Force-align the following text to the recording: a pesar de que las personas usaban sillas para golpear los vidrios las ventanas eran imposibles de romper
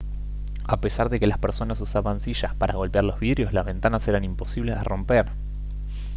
a 0.65 0.81
pesar 0.81 1.09
de 1.11 1.19
que 1.19 1.27
las 1.27 1.37
personas 1.37 1.79
usaban 1.79 2.21
sillas 2.21 2.55
para 2.55 2.73
golpear 2.73 3.03
los 3.03 3.19
vidrios 3.19 3.53
las 3.53 3.67
ventanas 3.67 4.07
eran 4.07 4.23
imposibles 4.23 4.75
de 4.79 4.83
romper 4.83 5.29